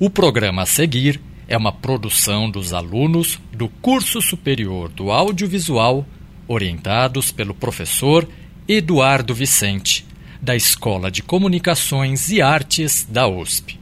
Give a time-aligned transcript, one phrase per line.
[0.00, 6.06] O programa a seguir é uma produção dos alunos do Curso Superior do Audiovisual,
[6.46, 8.28] orientados pelo professor
[8.68, 10.06] Eduardo Vicente,
[10.40, 13.76] da Escola de Comunicações e Artes da USP.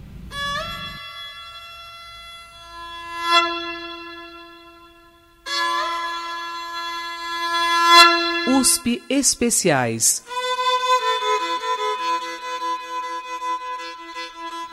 [8.59, 10.25] USP Especiais.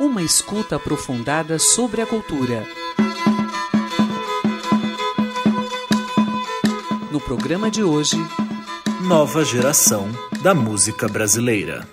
[0.04, 2.67] Uma escuta aprofundada sobre a cultura.
[7.09, 8.17] No programa de hoje,
[9.07, 10.09] Nova geração
[10.41, 11.88] da música brasileira.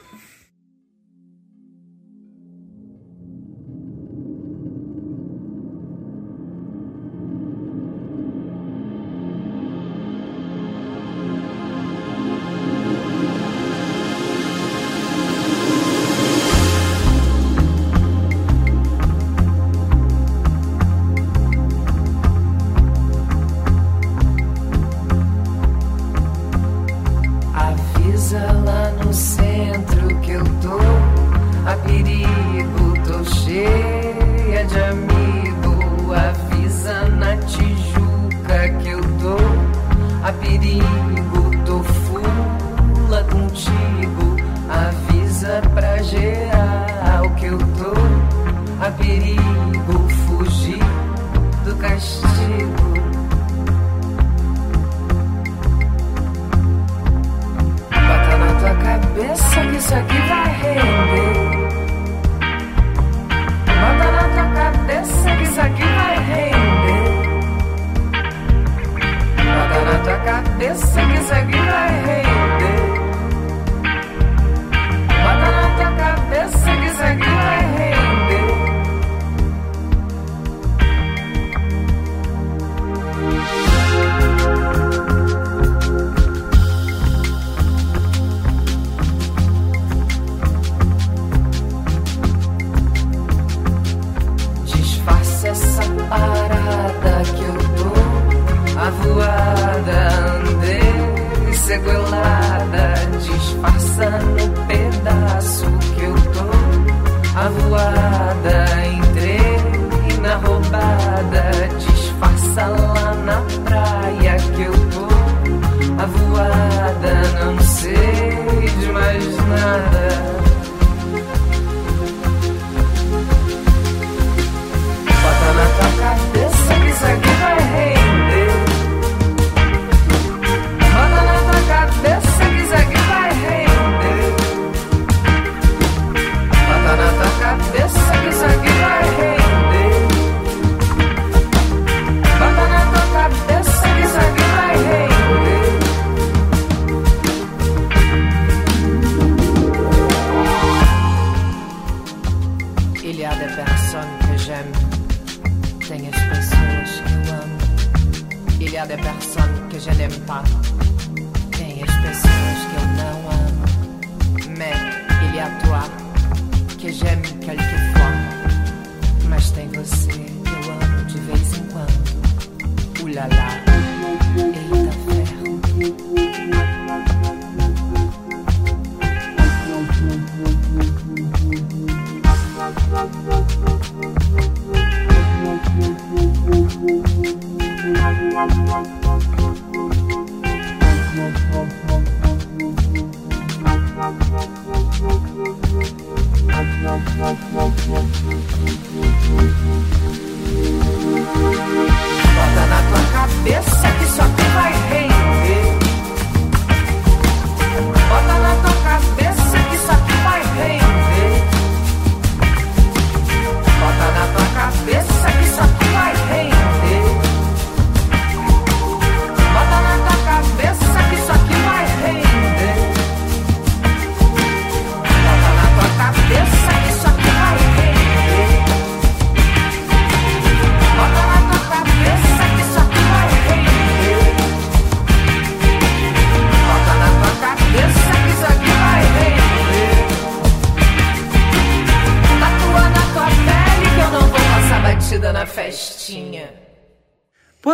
[167.00, 167.69] j'aime quelqu'un.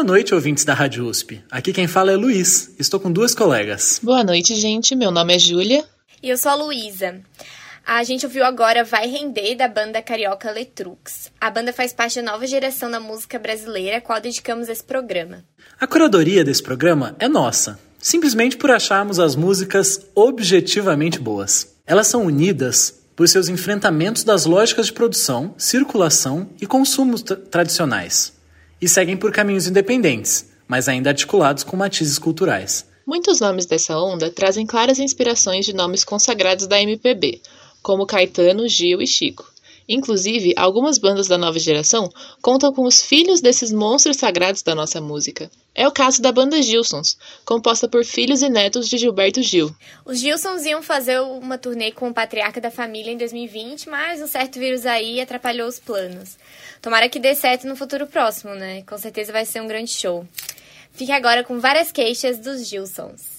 [0.06, 1.42] Noite, ouvintes da Rádio USP.
[1.50, 2.74] Aqui quem fala é Luiz.
[2.78, 4.00] Estou com duas colegas.
[4.02, 4.94] Boa noite, gente.
[4.94, 5.84] Meu nome é Júlia.
[6.22, 7.20] E eu sou a Luísa.
[7.84, 11.30] A gente ouviu agora Vai Render, da banda carioca Letrux.
[11.40, 15.44] A banda faz parte da nova geração da música brasileira, a qual dedicamos esse programa.
[15.78, 21.74] A curadoria desse programa é nossa, simplesmente por acharmos as músicas objetivamente boas.
[21.86, 28.32] Elas são unidas por seus enfrentamentos das lógicas de produção, circulação e consumo tradicionais,
[28.80, 32.86] e seguem por caminhos independentes, mas ainda articulados com matizes culturais.
[33.06, 37.40] Muitos nomes dessa onda trazem claras inspirações de nomes consagrados da MPB,
[37.82, 39.50] como Caetano, Gil e Chico.
[39.88, 42.10] Inclusive, algumas bandas da nova geração
[42.42, 45.50] contam com os filhos desses monstros sagrados da nossa música.
[45.74, 49.74] É o caso da banda Gilsons, composta por filhos e netos de Gilberto Gil.
[50.04, 54.26] Os Gilsons iam fazer uma turnê com o patriarca da família em 2020, mas um
[54.26, 56.36] certo vírus aí atrapalhou os planos.
[56.80, 58.82] Tomara que dê certo no futuro próximo, né?
[58.82, 60.26] Com certeza vai ser um grande show.
[60.92, 63.36] Fique agora com várias queixas dos Gilsons.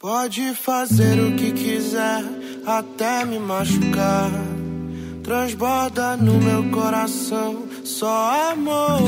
[0.00, 2.22] Pode fazer o que quiser,
[2.66, 4.30] até me machucar.
[5.24, 9.00] Transborda no meu coração só amor.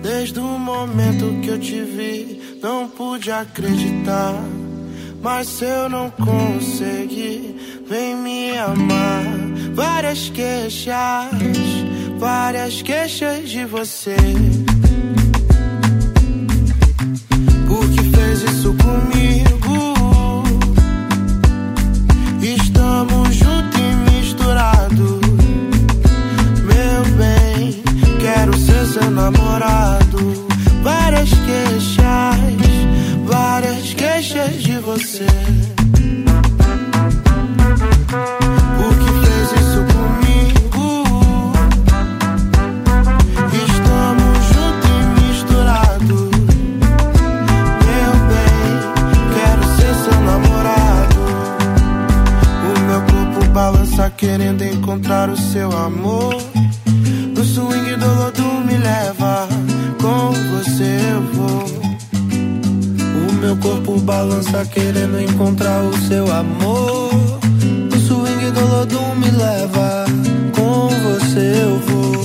[0.00, 4.40] Desde o momento que eu te vi, não pude acreditar.
[5.20, 9.24] Mas se eu não conseguir, vem me amar.
[9.74, 10.94] Várias queixas,
[12.16, 14.14] várias queixas de você.
[17.66, 19.50] Por que fez isso comigo?
[22.40, 23.49] Estamos juntos
[24.60, 25.20] misturados.
[26.64, 27.82] Meu bem,
[28.20, 30.46] quero ser seu namorado.
[30.82, 32.36] Várias queixas,
[33.26, 35.26] várias queixas de você.
[54.20, 56.36] Querendo encontrar o seu amor.
[57.34, 59.48] No swing do lodo me leva,
[59.98, 61.64] com você eu vou.
[63.28, 67.40] O meu corpo balança querendo encontrar o seu amor.
[67.90, 70.04] No swing do lodo me leva,
[70.54, 72.20] com você eu vou.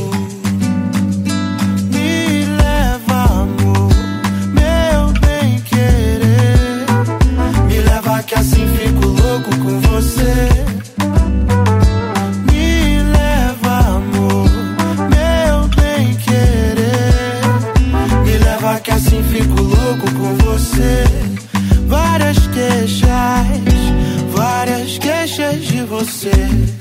[8.27, 10.54] Que assim fico louco com você.
[26.05, 26.74] Queixas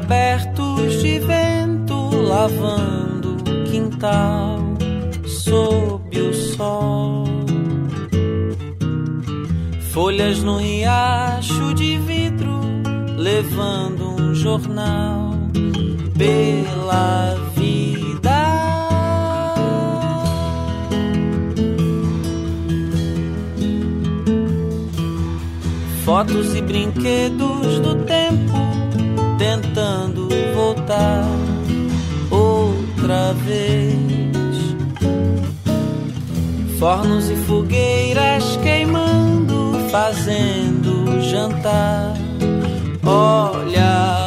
[0.00, 4.58] abertos de vento lavando o quintal
[5.26, 7.24] sob o sol.
[9.92, 12.60] Folhas no riacho de vidro
[13.16, 15.34] levando um jornal
[16.16, 18.40] pela vida.
[26.04, 28.49] Fotos e brinquedos do tempo
[30.90, 31.24] voltar
[32.30, 33.96] outra vez.
[36.78, 42.14] Fornos e fogueiras queimando, fazendo jantar.
[43.04, 44.19] Olha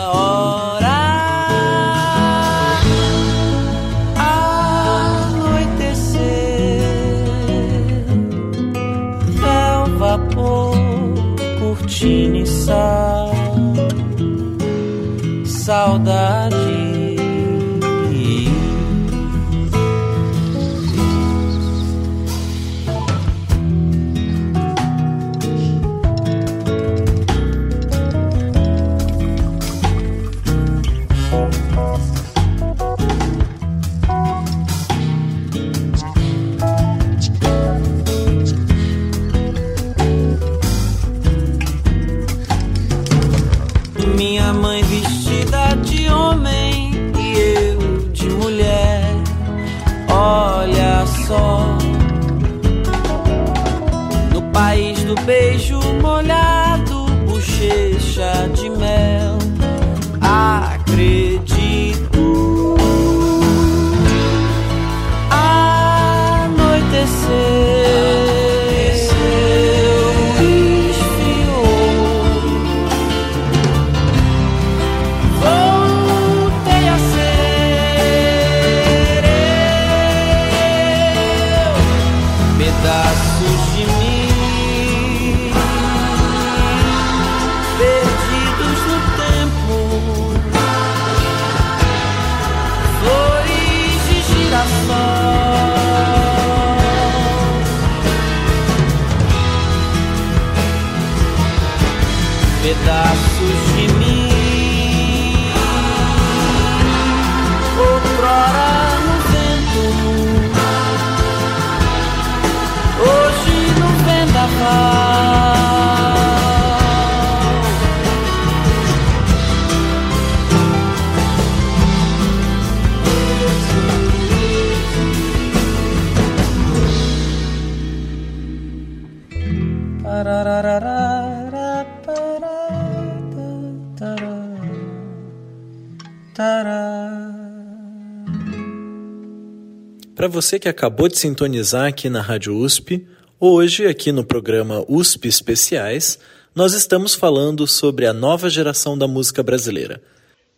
[140.15, 143.07] Para você que acabou de sintonizar aqui na Rádio USP,
[143.39, 146.19] hoje, aqui no programa USP Especiais,
[146.53, 150.03] nós estamos falando sobre a nova geração da música brasileira.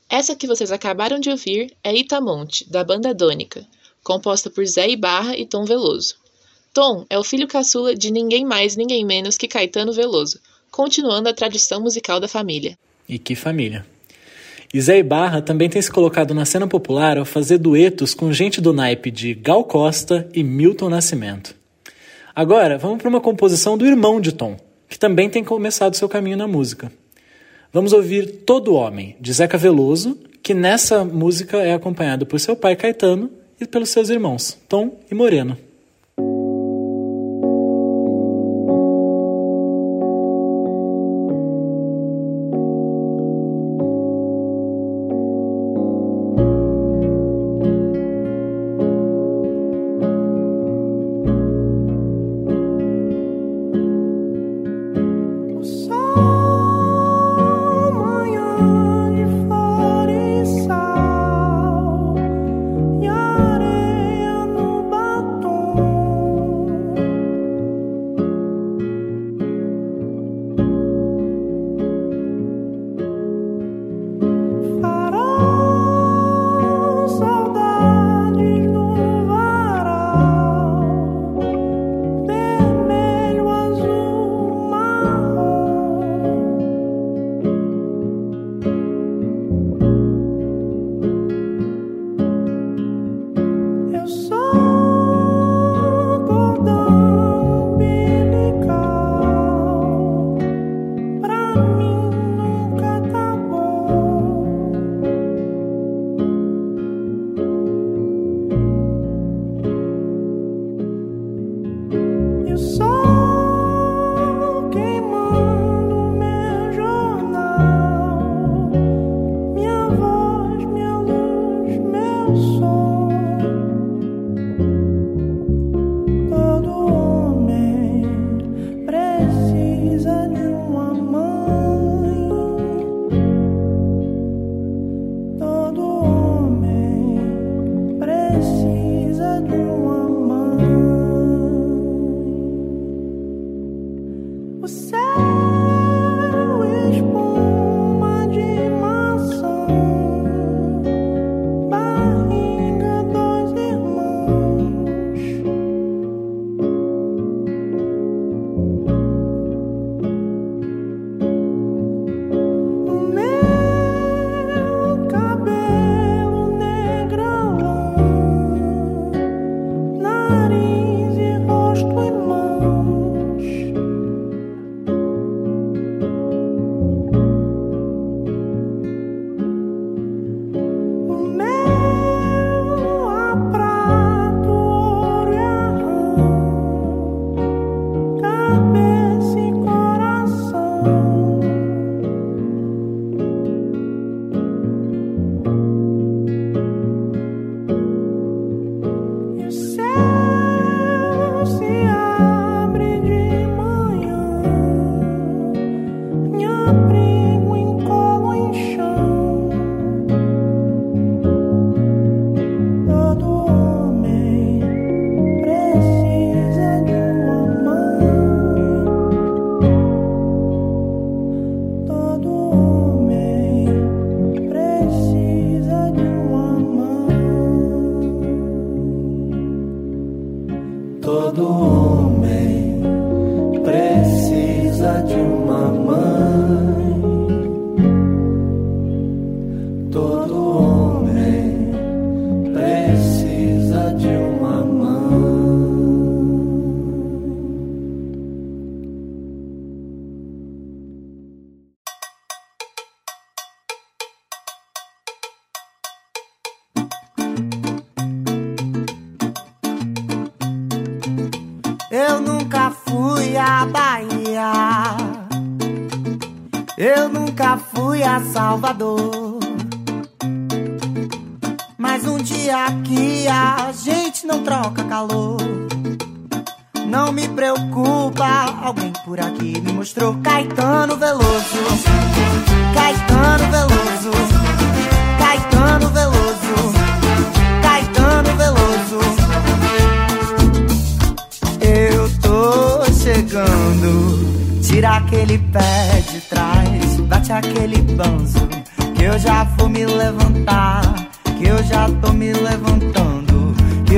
[0.10, 3.66] Essa que vocês acabaram de ouvir é Itamonte, da banda Dônica,
[4.04, 6.16] composta por Zé Ibarra e Tom Veloso.
[6.74, 10.38] Tom é o filho caçula de ninguém mais, ninguém menos que Caetano Veloso,
[10.70, 12.78] continuando a tradição musical da família.
[13.08, 13.86] E que família!
[14.76, 18.60] E Zé Ibarra também tem se colocado na cena popular ao fazer duetos com gente
[18.60, 21.56] do naipe de Gal Costa e Milton Nascimento.
[22.36, 24.58] Agora, vamos para uma composição do irmão de Tom,
[24.90, 26.92] que também tem começado seu caminho na música.
[27.72, 32.76] Vamos ouvir Todo Homem, de Zeca Veloso, que nessa música é acompanhado por seu pai
[32.76, 35.58] Caetano e pelos seus irmãos, Tom e Moreno.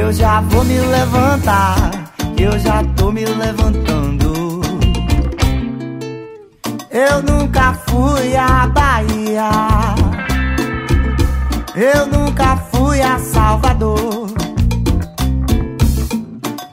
[0.08, 1.92] Eu já vou me levantar.
[2.38, 4.62] Eu já tô me levantando.
[6.90, 9.50] Eu nunca fui à Bahia.
[11.76, 14.30] Eu nunca fui a Salvador.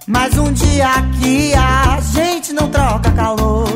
[0.07, 3.69] Mas um dia aqui a gente não troca calor.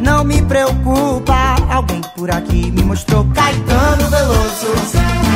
[0.00, 5.27] Não me preocupa, alguém por aqui me mostrou Caetano Veloso.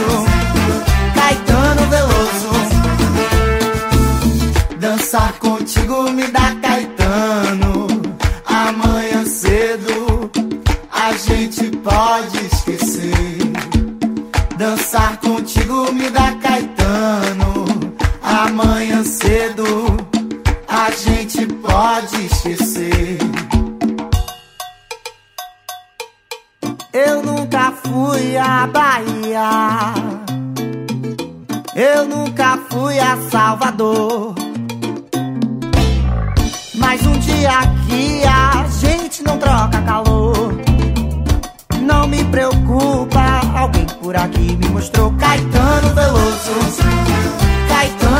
[0.00, 0.24] Veloso.
[1.14, 2.50] Caetano Veloso.
[4.78, 7.86] Dançar contigo me dá Caetano.
[8.46, 10.30] Amanhã cedo
[10.90, 13.38] a gente pode esquecer.
[14.56, 17.64] Dançar contigo me dá Caetano.
[18.22, 19.96] Amanhã cedo
[20.68, 23.18] a gente pode esquecer.
[26.92, 28.68] Eu nunca fui à
[29.30, 29.94] Bahia.
[31.74, 34.34] Eu nunca fui a Salvador.
[36.74, 40.52] Mas um dia aqui a gente não troca calor.
[41.80, 46.50] Não me preocupa, alguém por aqui me mostrou Caetano Veloso.
[47.68, 48.19] Caetano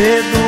[0.00, 0.39] cedo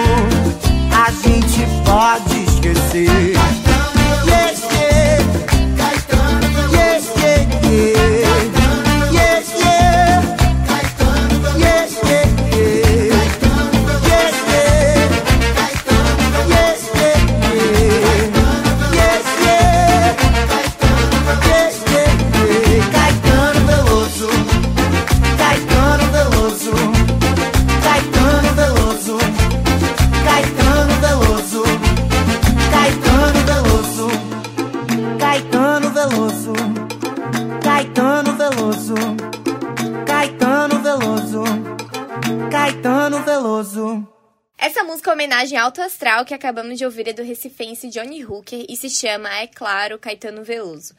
[45.42, 49.28] homenagem Alto Astral que acabamos de ouvir é do recifense Johnny Hooker e se chama,
[49.40, 50.94] é claro, Caetano Veloso.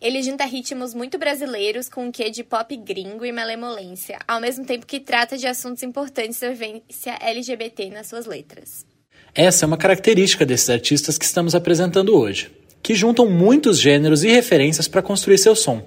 [0.00, 4.64] Ele junta ritmos muito brasileiros com um quê de pop gringo e malemolência, ao mesmo
[4.64, 8.86] tempo que trata de assuntos importantes da vivência LGBT nas suas letras.
[9.34, 14.28] Essa é uma característica desses artistas que estamos apresentando hoje, que juntam muitos gêneros e
[14.28, 15.82] referências para construir seu som.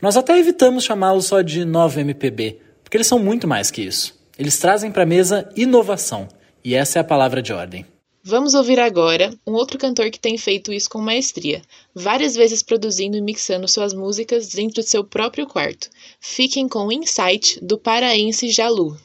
[0.00, 4.16] Nós até evitamos chamá-los só de nova MPB, porque eles são muito mais que isso.
[4.38, 6.28] Eles trazem para a mesa inovação,
[6.64, 7.84] e essa é a palavra de ordem.
[8.24, 11.60] Vamos ouvir agora um outro cantor que tem feito isso com maestria,
[11.92, 15.90] várias vezes produzindo e mixando suas músicas dentro de seu próprio quarto.
[16.20, 18.96] Fiquem com o Insight do paraense Jalu.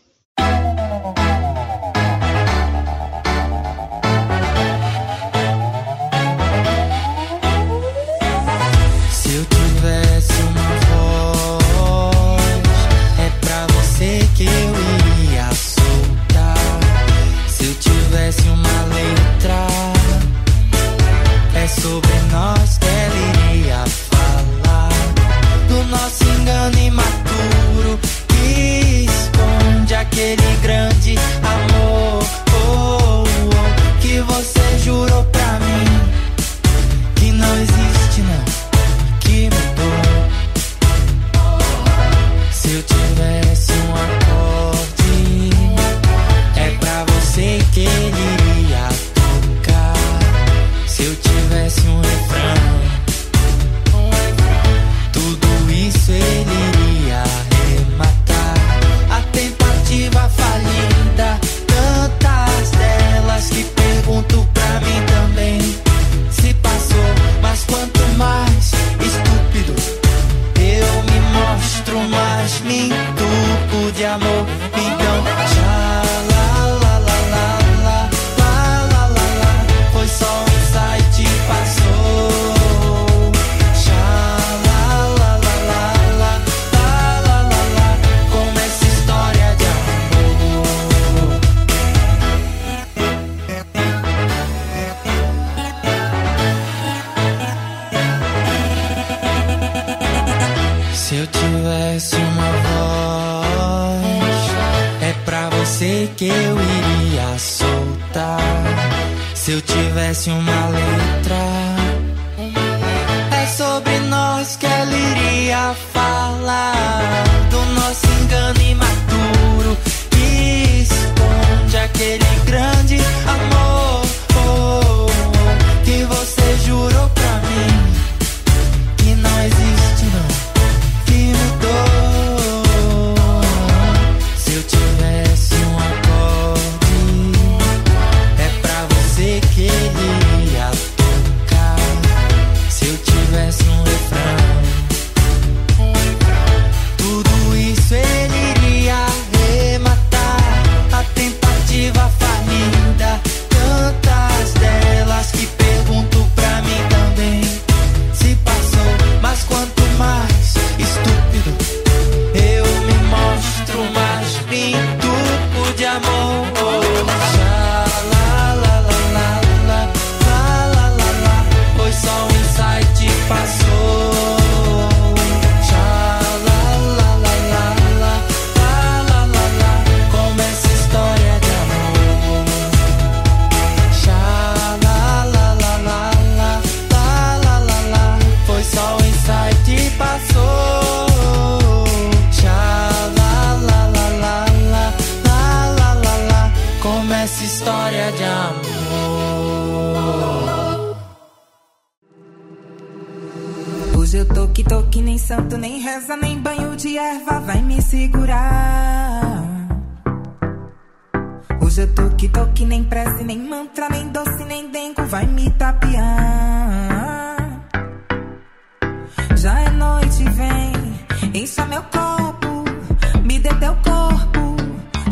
[223.48, 224.56] Dê teu corpo,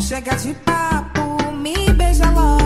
[0.00, 2.65] chega de papo, me beija logo.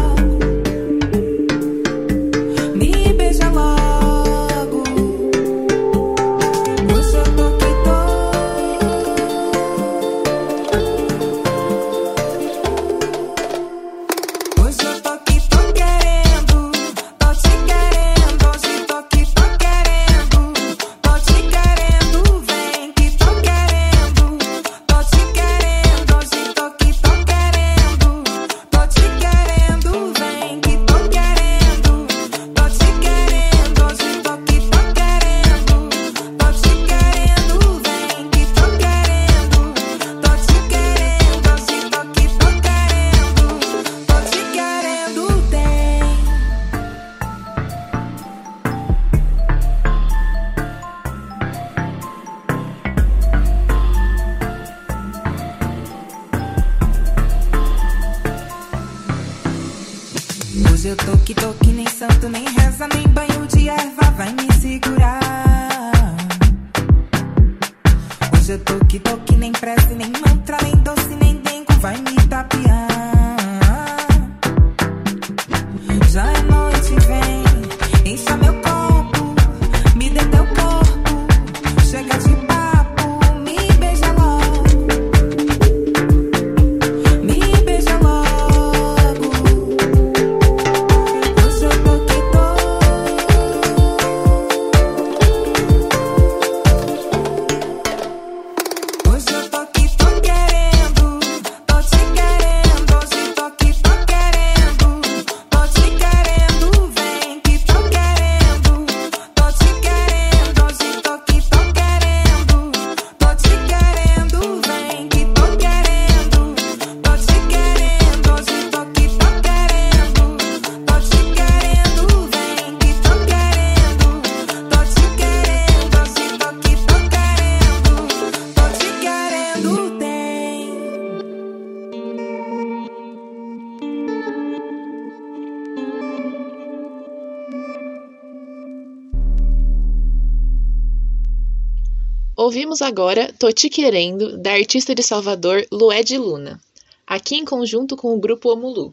[142.50, 146.60] Ouvimos agora Tô Te Querendo, da artista de Salvador Lued Luna,
[147.06, 148.92] aqui em conjunto com o grupo Omulu.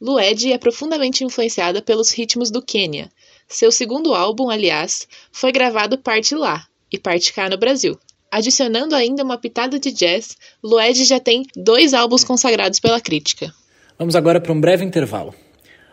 [0.00, 3.10] Lued é profundamente influenciada pelos ritmos do Quênia.
[3.48, 7.98] Seu segundo álbum, aliás, foi gravado parte lá e parte cá no Brasil.
[8.30, 13.52] Adicionando ainda uma pitada de jazz, Lued já tem dois álbuns consagrados pela crítica.
[13.98, 15.34] Vamos agora para um breve intervalo.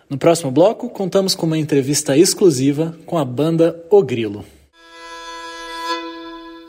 [0.07, 4.45] No próximo bloco, contamos com uma entrevista exclusiva com a banda O Grilo.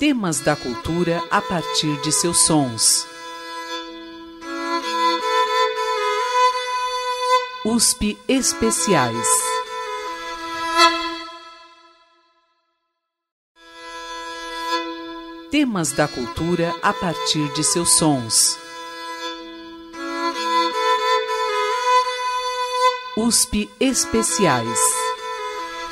[0.03, 3.07] Temas da cultura a partir de seus sons.
[7.65, 9.29] USP Especiais.
[15.53, 18.59] Temas da cultura a partir de seus sons.
[23.17, 25.02] USP Especiais.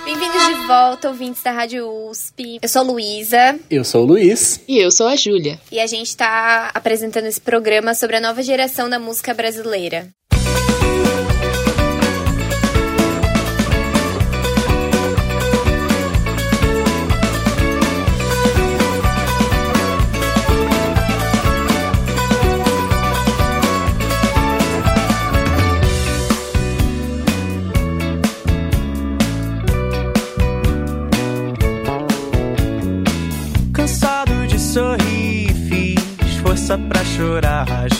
[0.04, 2.58] Bem-vindos de volta, ouvintes da Rádio USP.
[2.62, 4.60] Eu sou Luísa Eu sou o Luiz.
[4.66, 5.60] E eu sou a Júlia.
[5.70, 10.08] e a gente está apresentando esse programa sobre a nova geração da música brasileira.
[37.64, 37.99] barrage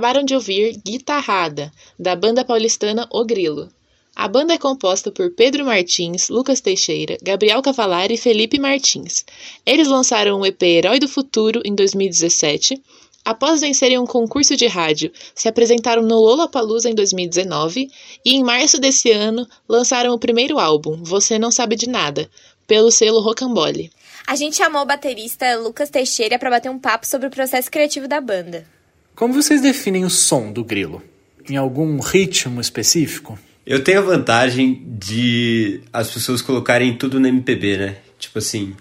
[0.00, 3.68] acabaram de ouvir Guitarrada, da banda paulistana O Grilo.
[4.16, 9.26] A banda é composta por Pedro Martins, Lucas Teixeira, Gabriel Cavalari e Felipe Martins.
[9.64, 12.82] Eles lançaram o EP Herói do Futuro em 2017.
[13.22, 17.90] Após vencerem um concurso de rádio, se apresentaram no Lollapalooza em 2019
[18.24, 22.30] e em março desse ano lançaram o primeiro álbum, Você Não Sabe de Nada,
[22.66, 23.92] pelo selo Rocambole.
[24.26, 28.08] A gente chamou o baterista Lucas Teixeira para bater um papo sobre o processo criativo
[28.08, 28.79] da banda.
[29.20, 31.02] Como vocês definem o som do grilo?
[31.46, 33.38] Em algum ritmo específico?
[33.66, 37.96] Eu tenho a vantagem de as pessoas colocarem tudo no MPB, né?
[38.18, 38.74] Tipo assim,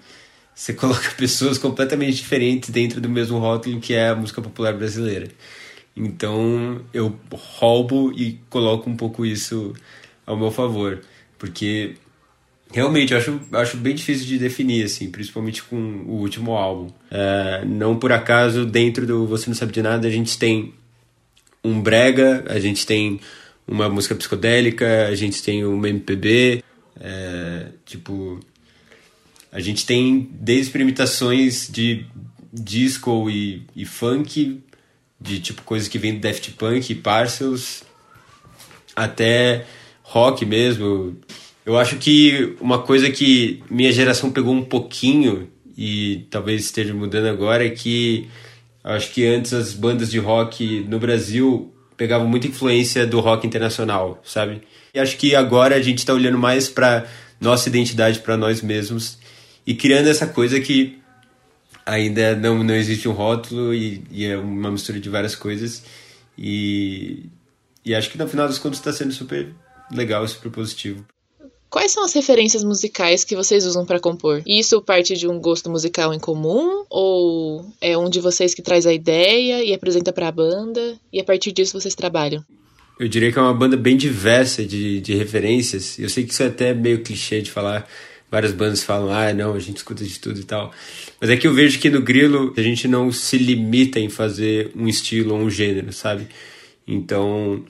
[0.55, 5.27] você coloca pessoas completamente diferentes dentro do mesmo rótulo que é a música popular brasileira.
[5.93, 9.73] Então eu roubo e coloco um pouco isso
[10.25, 11.01] ao meu favor,
[11.37, 11.95] porque
[12.71, 16.91] realmente eu acho, acho bem difícil de definir, assim, principalmente com o último álbum.
[17.09, 20.73] É, não por acaso, dentro do Você Não Sabe de Nada, a gente tem
[21.63, 23.19] um brega, a gente tem
[23.67, 26.63] uma música psicodélica, a gente tem uma MPB,
[26.99, 28.39] é, tipo,
[29.51, 32.05] a gente tem desde imitações de
[32.51, 34.61] disco e, e funk,
[35.19, 37.83] de tipo coisas que vem do Daft Punk e Parcels,
[38.95, 39.65] até
[40.01, 41.17] rock mesmo.
[41.69, 47.27] Eu acho que uma coisa que minha geração pegou um pouquinho e talvez esteja mudando
[47.27, 48.27] agora é que
[48.83, 54.19] acho que antes as bandas de rock no Brasil pegavam muita influência do rock internacional,
[54.25, 54.63] sabe?
[54.95, 57.05] E acho que agora a gente está olhando mais para
[57.39, 59.19] nossa identidade, para nós mesmos
[59.63, 60.97] e criando essa coisa que
[61.85, 65.83] ainda não, não existe um rótulo e, e é uma mistura de várias coisas
[66.35, 67.27] e,
[67.85, 69.53] e acho que no final das contas está sendo super
[69.91, 71.05] legal, super positivo.
[71.69, 74.41] Quais são as referências musicais que vocês usam para compor?
[74.45, 78.87] Isso parte de um gosto musical em comum ou é um de vocês que traz
[78.87, 82.43] a ideia e apresenta para a banda e a partir disso vocês trabalham?
[82.99, 85.99] Eu diria que é uma banda bem diversa de, de referências.
[85.99, 87.87] Eu sei que isso é até meio clichê de falar.
[88.31, 90.71] Várias bandas falam, ah, não, a gente escuta de tudo e tal.
[91.21, 94.71] Mas é que eu vejo que no Grilo a gente não se limita em fazer
[94.75, 96.27] um estilo ou um gênero, sabe?
[96.87, 97.63] Então,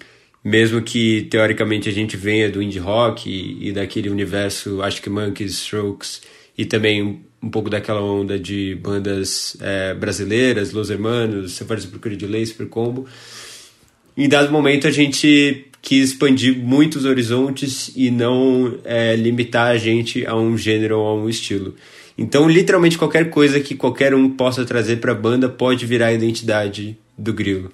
[0.43, 5.53] mesmo que teoricamente a gente venha do indie rock e, e daquele universo Arctic Monkeys,
[5.53, 6.21] Strokes
[6.57, 12.15] e também um, um pouco daquela onda de bandas é, brasileiras, Los Hermanos, Safari Procura
[12.15, 13.05] de Lei, Super Combo,
[14.17, 20.25] em dado momento a gente quis expandir muitos horizontes e não é, limitar a gente
[20.25, 21.75] a um gênero ou a um estilo.
[22.17, 26.13] Então, literalmente qualquer coisa que qualquer um possa trazer para a banda pode virar a
[26.13, 27.71] identidade do Grilo.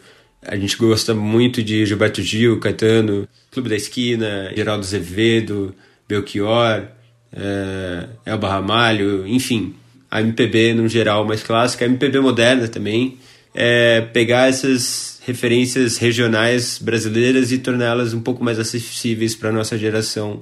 [0.47, 5.73] A gente gosta muito de Gilberto Gil, Caetano, Clube da Esquina, Geraldo Azevedo,
[6.08, 6.88] Belchior,
[7.34, 9.75] é, Elba Ramalho, enfim,
[10.10, 13.17] a MPB no geral mais clássica, a MPB moderna também,
[13.53, 20.39] é pegar essas referências regionais brasileiras e torná-las um pouco mais acessíveis para nossa geração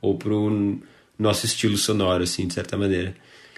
[0.00, 0.78] ou para o
[1.18, 3.14] nosso estilo sonoro, assim, de certa maneira.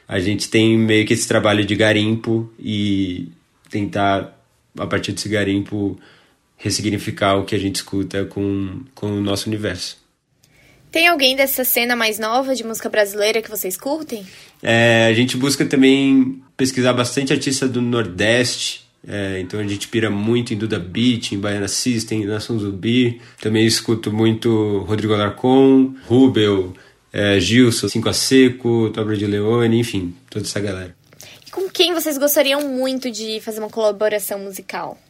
[0.06, 3.28] A gente tem meio que esse trabalho de garimpo e
[3.70, 4.36] tentar,
[4.78, 5.98] a partir desse garimpo,
[6.56, 9.98] ressignificar o que a gente escuta com, com o nosso universo.
[10.90, 14.24] Tem alguém dessa cena mais nova de música brasileira que vocês curtem?
[14.62, 20.10] É, a gente busca também pesquisar bastante artista do Nordeste, é, então a gente pira
[20.10, 23.20] muito em Duda Beat, em Baiana System, em Nação Zumbi.
[23.40, 26.74] Também escuto muito Rodrigo Alarcon, Rubel,
[27.12, 30.94] é, Gilson, Cinco a Seco, Tobra de Leone, enfim, toda essa galera.
[31.57, 35.01] Com quem vocês gostariam muito de fazer uma colaboração musical?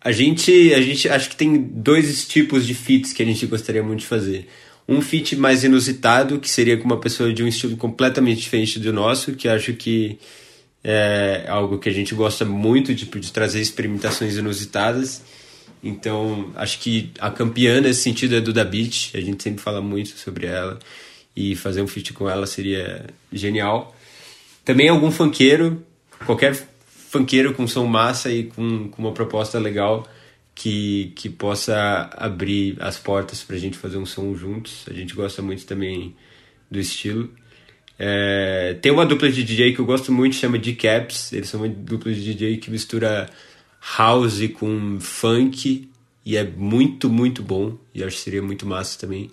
[0.00, 3.82] A gente, a gente acho que tem dois tipos de feats que a gente gostaria
[3.82, 4.48] muito de fazer.
[4.88, 8.94] Um feat mais inusitado, que seria com uma pessoa de um estilo completamente diferente do
[8.94, 10.18] nosso, que acho que
[10.82, 15.20] é algo que a gente gosta muito tipo, de trazer experimentações inusitadas.
[15.82, 19.82] Então, acho que a campeã nesse sentido é do Da Beat, a gente sempre fala
[19.82, 20.78] muito sobre ela,
[21.36, 23.94] e fazer um feat com ela seria genial.
[24.64, 25.84] Também algum funkeiro,
[26.24, 26.54] qualquer
[26.86, 30.08] funkeiro com som massa e com, com uma proposta legal
[30.54, 34.84] que, que possa abrir as portas para a gente fazer um som juntos.
[34.88, 36.14] A gente gosta muito também
[36.70, 37.30] do estilo.
[37.98, 41.32] É, tem uma dupla de DJ que eu gosto muito, chama D-Caps.
[41.32, 43.28] Eles são uma dupla de DJ que mistura
[43.96, 45.88] house com funk
[46.24, 47.76] e é muito, muito bom.
[47.94, 49.30] E acho que seria muito massa também.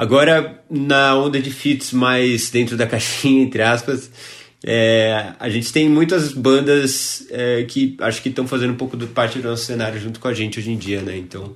[0.00, 4.10] Agora, na onda de feats mais dentro da caixinha, entre aspas,
[4.64, 9.06] é, a gente tem muitas bandas é, que acho que estão fazendo um pouco do,
[9.08, 11.18] parte do nosso cenário junto com a gente hoje em dia, né?
[11.18, 11.54] Então,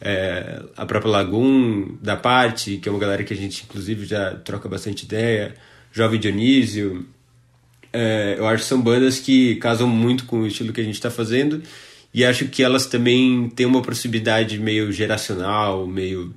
[0.00, 4.34] é, a própria Lagoon, da parte, que é uma galera que a gente inclusive já
[4.34, 5.54] troca bastante ideia,
[5.92, 7.06] Jovem Dionísio,
[7.92, 10.94] é, eu acho que são bandas que casam muito com o estilo que a gente
[10.94, 11.62] está fazendo
[12.12, 16.34] e acho que elas também têm uma proximidade meio geracional, meio,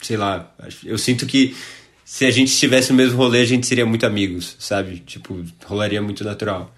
[0.00, 1.56] sei lá, eu sinto que
[2.04, 5.00] se a gente estivesse no mesmo rolê a gente seria muito amigos, sabe?
[5.00, 6.74] Tipo, rolaria muito natural.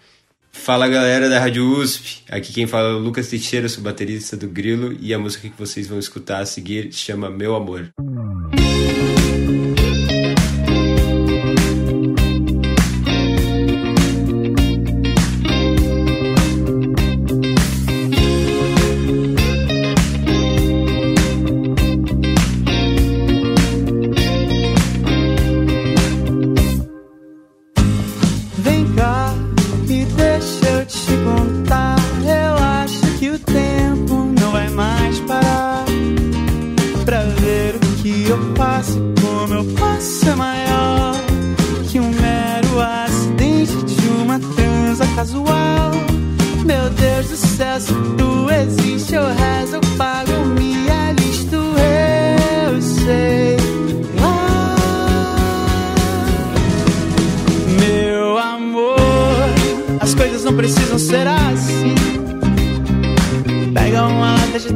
[0.52, 4.48] Fala galera da Rádio USP, aqui quem fala é o Lucas Teixeira, sou baterista do
[4.48, 7.92] Grilo e a música que vocês vão escutar a seguir chama Meu Amor.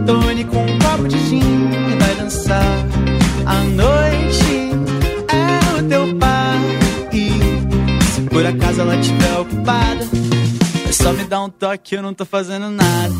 [0.07, 2.87] Tony com um copo de gin e vai dançar.
[3.47, 4.71] A noite
[5.29, 6.59] é o teu pai.
[7.13, 10.09] E se por acaso ela estiver ocupada,
[10.89, 13.15] é só me dar um toque, eu não tô fazendo nada.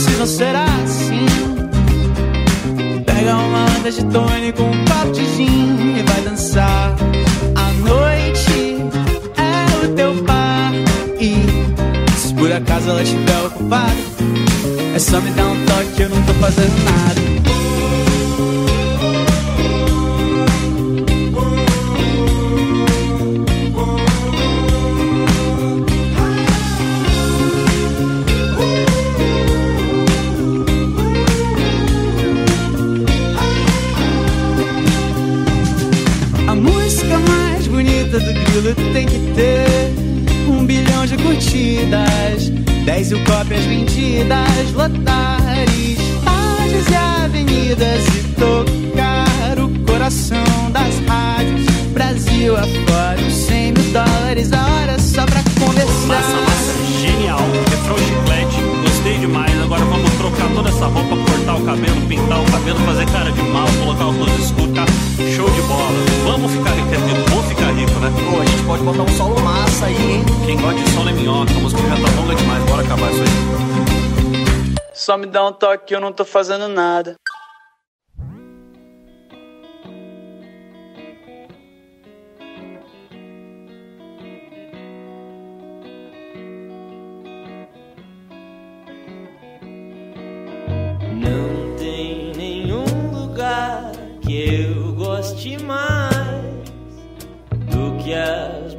[0.00, 1.26] Precisam ser assim.
[3.04, 6.96] Pega uma lata de tônico, um copo de gin e vai dançar.
[7.54, 8.78] A noite
[9.36, 10.72] é o teu par.
[11.20, 11.34] E
[12.16, 13.92] se por acaso ela estiver ocupada,
[14.94, 17.59] é só me dar um toque, eu não tô fazendo nada.
[43.10, 51.66] Mil cópias vendidas, lotar estádios e avenidas e tocar o coração das rádios.
[51.92, 56.06] Brasil afora, uns 100 mil dólares a hora só pra conversar.
[56.06, 57.40] Massa, massa, genial.
[57.70, 59.60] Refrão chiclete, gostei demais.
[59.60, 63.42] Agora vamos trocar toda essa roupa, cortar o cabelo, pintar o cabelo, fazer cara de
[63.42, 64.86] mal, colocar os luzes escuros, tá?
[65.34, 65.98] Show de bola.
[66.24, 68.12] Vamos ficar rico, vou ficar rico, né?
[68.30, 70.24] Pô, a gente pode botar um solo massa aí, hein?
[70.46, 73.28] Quem gosta de solo é minhoca, a música já tá longa demais, acabar isso aí.
[74.92, 77.14] Só me dá um toque, eu não tô fazendo nada.
[91.14, 96.20] Não tem nenhum lugar que eu goste mais
[97.50, 98.69] do que as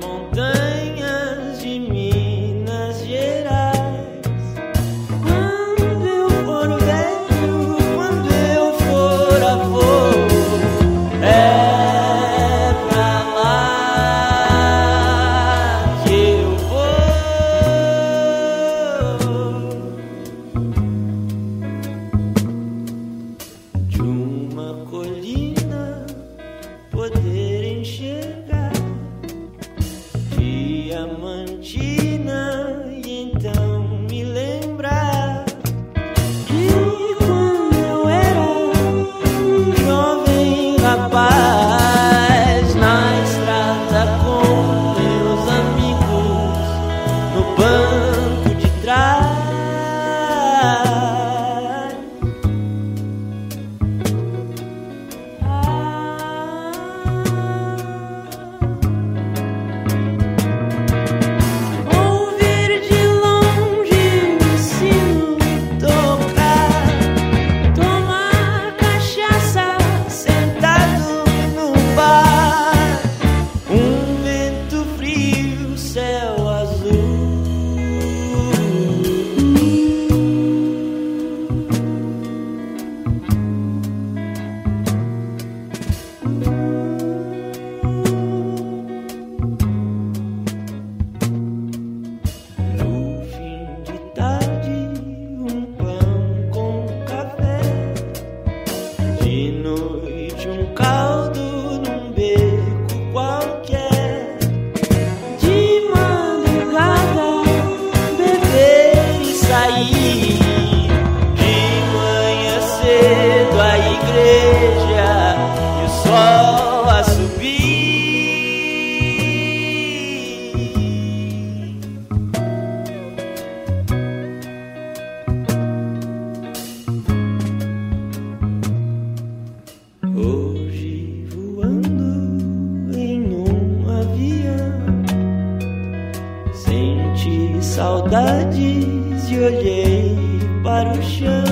[140.64, 141.44] para o chão.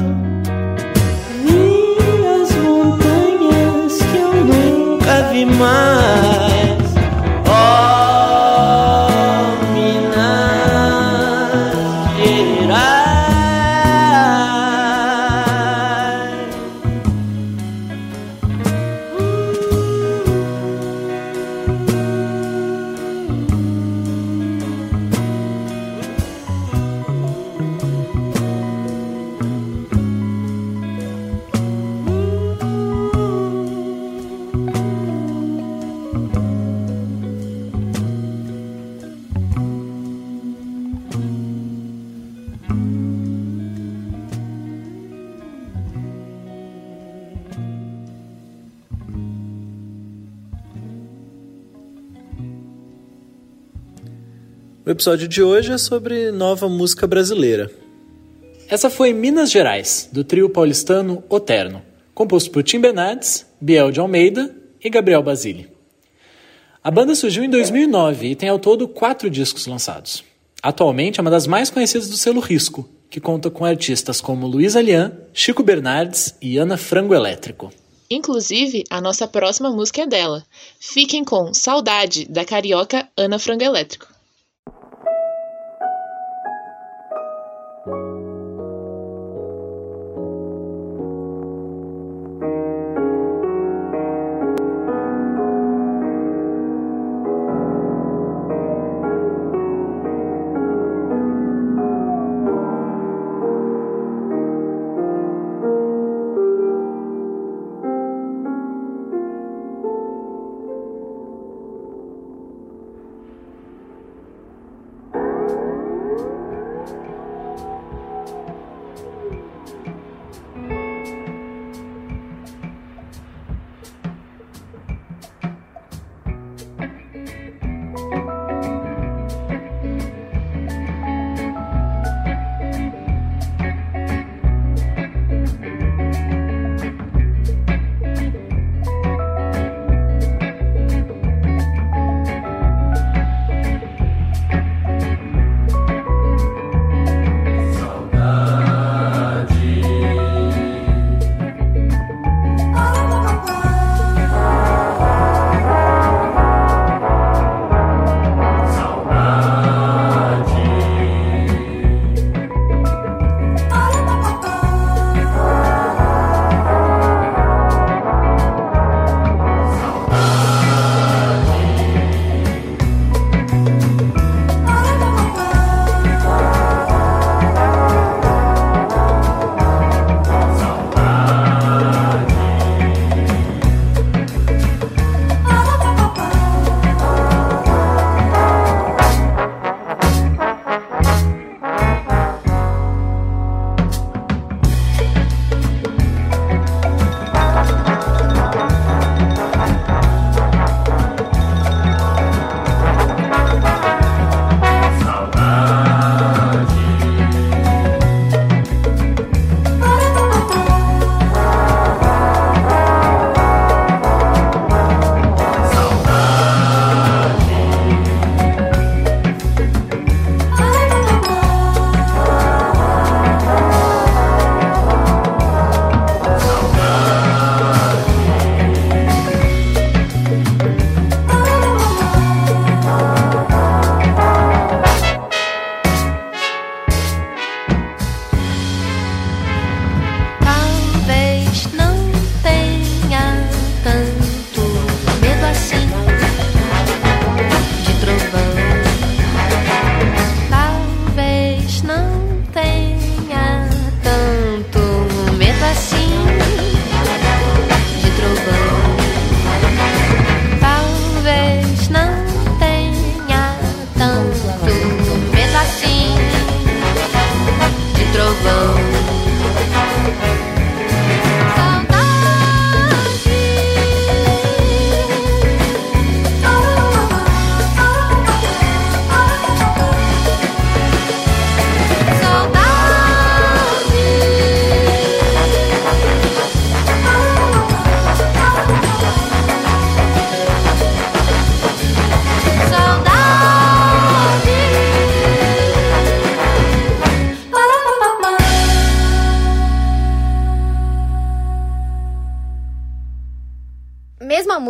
[1.43, 1.97] Vi
[2.41, 6.58] as montanhas que eu nunca vi mais.
[54.99, 57.71] Episódio de hoje é sobre nova música brasileira.
[58.67, 61.81] Essa foi Minas Gerais, do trio paulistano Oterno,
[62.13, 65.69] composto por Tim Bernardes, Biel de Almeida e Gabriel Basile.
[66.83, 70.21] A banda surgiu em 2009 e tem ao todo quatro discos lançados.
[70.61, 74.75] Atualmente é uma das mais conhecidas do selo Risco, que conta com artistas como Luiz
[74.75, 77.71] Alian, Chico Bernardes e Ana Frango Elétrico.
[78.11, 80.43] Inclusive, a nossa próxima música é dela.
[80.77, 84.18] Fiquem com Saudade, da carioca Ana Frango Elétrico.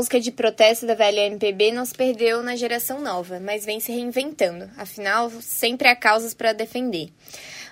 [0.10, 3.92] Música de protesto da velha MPB não se perdeu na geração nova, mas vem se
[3.92, 4.68] reinventando.
[4.76, 7.10] Afinal, sempre há causas para defender.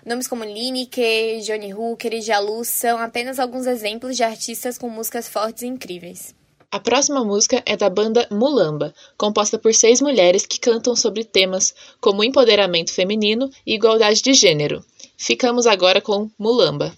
[0.05, 5.27] Nomes como Lineker, Johnny Hooker e Jalu são apenas alguns exemplos de artistas com músicas
[5.27, 6.35] fortes e incríveis.
[6.71, 11.73] A próxima música é da banda Mulamba, composta por seis mulheres que cantam sobre temas
[11.99, 14.85] como empoderamento feminino e igualdade de gênero.
[15.17, 16.95] Ficamos agora com Mulamba.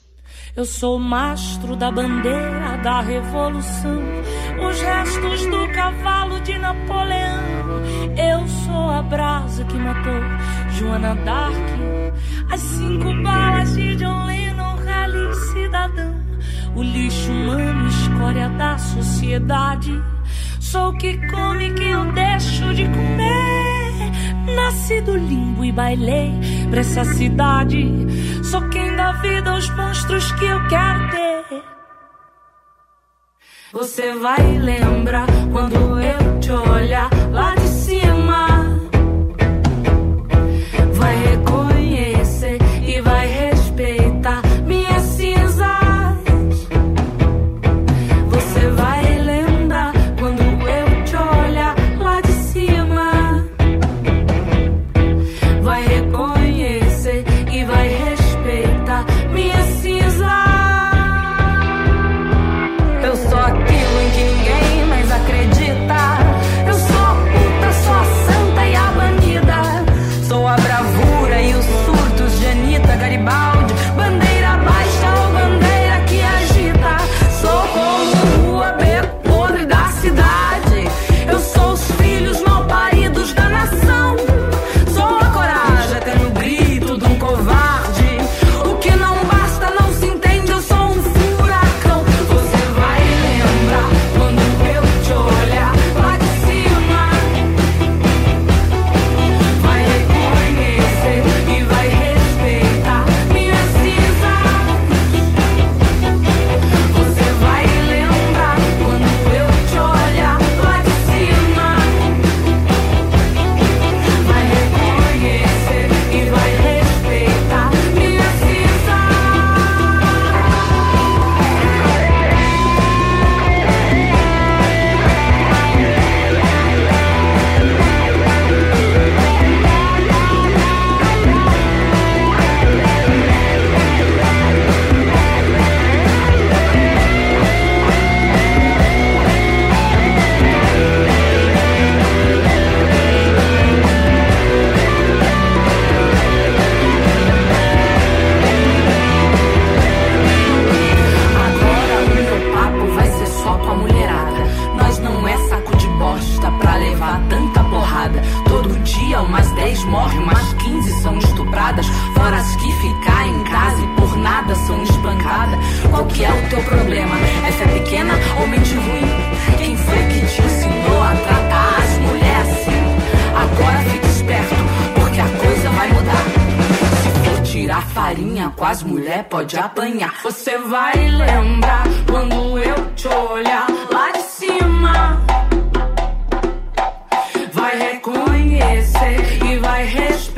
[0.59, 3.97] Eu sou o mastro da bandeira da revolução,
[4.67, 7.39] os restos do cavalo de Napoleão.
[8.17, 10.21] Eu sou a brasa que matou
[10.71, 11.55] Joana Dark,
[12.51, 16.19] as cinco balas de John Lennon, rally cidadão,
[16.75, 19.93] o lixo humano, escória da sociedade.
[20.59, 23.78] Sou o que come que eu deixo de comer.
[24.55, 26.31] Nasci do limbo e bailei
[26.69, 27.87] pra essa cidade.
[28.43, 31.29] Sou quem dá vida aos monstros que eu quero ter.
[33.71, 37.18] Você vai lembrar quando eu te olhar.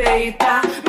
[0.02, 0.81] respeitar.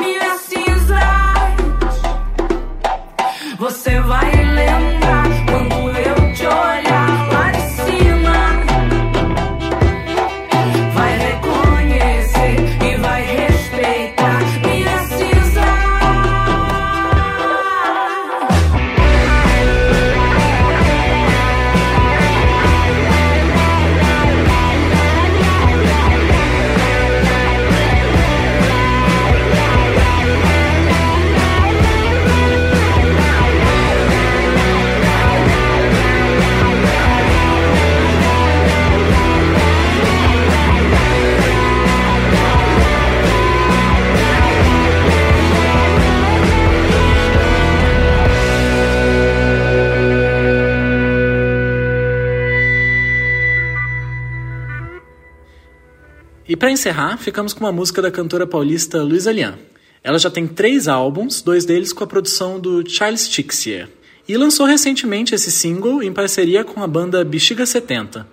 [56.63, 59.59] para encerrar, ficamos com uma música da cantora paulista Luísa Lian.
[60.01, 63.89] Ela já tem três álbuns, dois deles com a produção do Charles Tixier,
[64.25, 68.25] e lançou recentemente esse single em parceria com a banda Bexiga 70,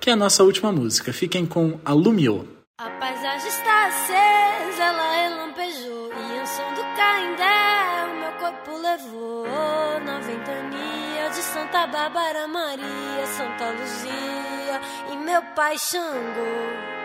[0.00, 1.12] que é a nossa última música.
[1.12, 2.48] Fiquem com Alumio.
[2.78, 9.46] A paisagem está acesa, ela relampejou e o som do caindé o meu corpo levou
[10.04, 14.80] na ventania de Santa Bárbara Maria, Santa Luzia
[15.12, 16.95] e meu pai Xangô.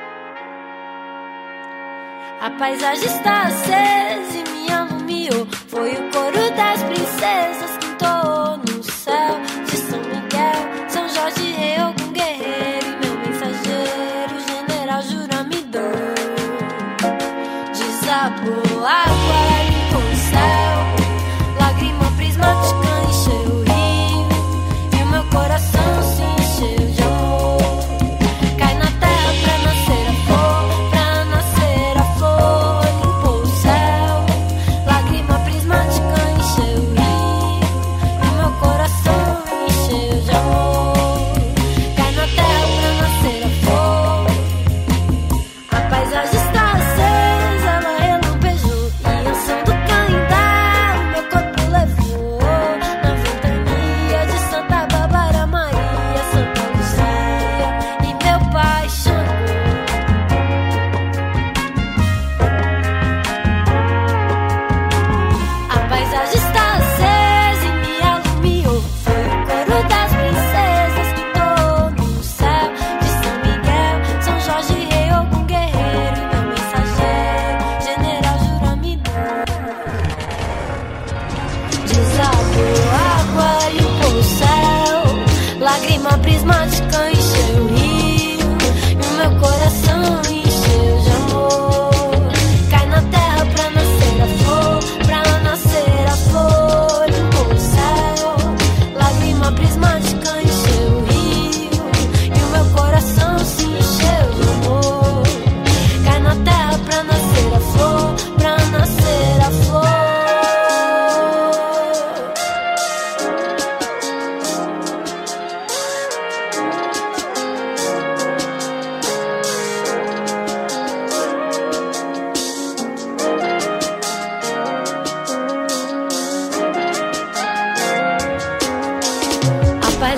[2.42, 5.46] A paisagem está acesa e minha mumiou.
[5.68, 8.61] foi o coro das princesas que entoou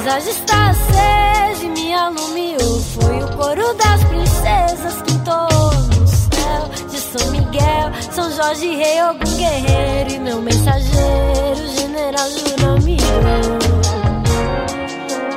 [0.03, 2.81] paisagem está acesa e me alumiou.
[2.99, 9.01] Foi o coro das princesas que entoou no céu de São Miguel, São Jorge, Rei
[9.03, 13.03] Ogum Guerreiro e meu mensageiro, General Juramiro.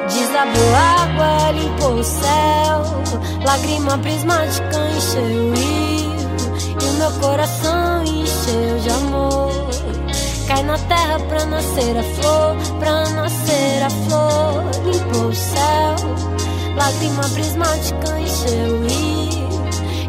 [0.08, 6.16] Desabou água, limpou o céu, lágrima prismática encheu o rio
[6.80, 7.75] e o meu coração
[10.66, 14.64] na terra pra nascer a flor, pra nascer a flor.
[14.84, 15.96] Limpou o céu,
[16.76, 19.46] lágrima prismática encheu o rio.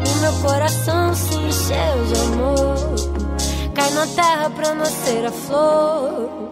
[0.04, 3.72] E meu coração se encheu de amor.
[3.74, 6.48] Cai na terra pra nascer a flor.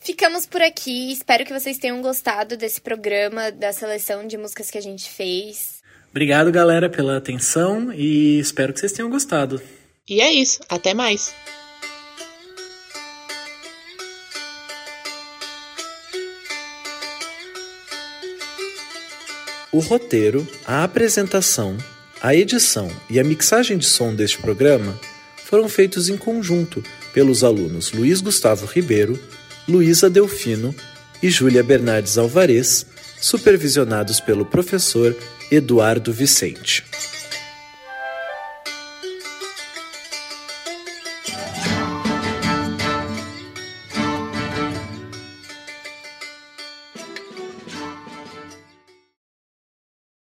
[0.00, 1.12] Ficamos por aqui.
[1.12, 5.82] Espero que vocês tenham gostado desse programa, da seleção de músicas que a gente fez.
[6.10, 9.60] Obrigado, galera, pela atenção e espero que vocês tenham gostado.
[10.08, 10.60] E é isso.
[10.68, 11.34] Até mais.
[19.74, 21.76] O roteiro, a apresentação,
[22.22, 24.96] a edição e a mixagem de som deste programa
[25.46, 26.80] foram feitos em conjunto
[27.12, 29.18] pelos alunos Luiz Gustavo Ribeiro,
[29.68, 30.72] Luísa Delfino
[31.20, 32.86] e Júlia Bernardes Alvarez,
[33.20, 35.12] supervisionados pelo professor
[35.50, 36.84] Eduardo Vicente.